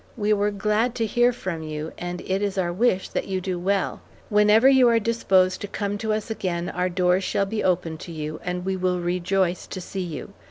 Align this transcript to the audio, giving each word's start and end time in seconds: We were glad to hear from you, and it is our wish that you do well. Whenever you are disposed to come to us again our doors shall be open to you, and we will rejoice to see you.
We 0.17 0.33
were 0.33 0.49
glad 0.49 0.95
to 0.95 1.05
hear 1.05 1.31
from 1.31 1.61
you, 1.61 1.93
and 1.95 2.21
it 2.21 2.41
is 2.41 2.57
our 2.57 2.73
wish 2.73 3.09
that 3.09 3.27
you 3.27 3.39
do 3.39 3.59
well. 3.59 4.01
Whenever 4.29 4.67
you 4.67 4.87
are 4.89 4.97
disposed 4.99 5.61
to 5.61 5.67
come 5.67 5.99
to 5.99 6.11
us 6.11 6.31
again 6.31 6.69
our 6.69 6.89
doors 6.89 7.23
shall 7.23 7.45
be 7.45 7.63
open 7.63 7.99
to 7.99 8.11
you, 8.11 8.39
and 8.43 8.65
we 8.65 8.75
will 8.75 8.99
rejoice 8.99 9.67
to 9.67 9.79
see 9.79 10.01
you. 10.01 10.33